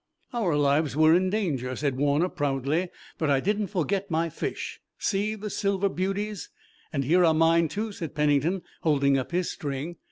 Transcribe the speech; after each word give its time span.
"Our 0.33 0.55
lives 0.57 0.95
were 0.95 1.13
in 1.13 1.29
danger," 1.29 1.75
said 1.75 1.95
Warner 1.95 2.27
proudly, 2.27 2.89
"but 3.19 3.29
I 3.29 3.39
didn't 3.39 3.67
forget 3.67 4.09
my 4.09 4.29
fish. 4.29 4.81
See, 4.97 5.35
the 5.35 5.51
silver 5.51 5.89
beauties!" 5.89 6.49
"And 6.91 7.03
here 7.05 7.23
are 7.23 7.35
mine 7.35 7.67
too!" 7.67 7.91
said 7.91 8.15
Pennington, 8.15 8.63
holding 8.81 9.15
up 9.19 9.31
his 9.31 9.51
string. 9.51 9.97